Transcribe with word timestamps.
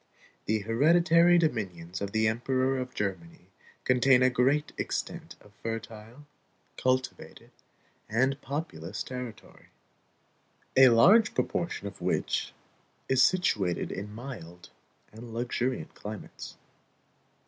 The 0.45 0.61
hereditary 0.61 1.37
dominions 1.37 2.01
of 2.01 2.11
the 2.11 2.27
Emperor 2.27 2.79
of 2.79 2.95
Germany 2.95 3.51
contain 3.83 4.23
a 4.23 4.31
great 4.31 4.73
extent 4.75 5.35
of 5.41 5.53
fertile, 5.61 6.25
cultivated, 6.75 7.51
and 8.09 8.41
populous 8.41 9.03
territory, 9.03 9.67
a 10.75 10.89
large 10.89 11.35
proportion 11.35 11.85
of 11.85 12.01
which 12.01 12.51
is 13.07 13.21
situated 13.21 13.91
in 13.91 14.11
mild 14.11 14.71
and 15.11 15.35
luxuriant 15.35 15.93
climates. 15.93 16.57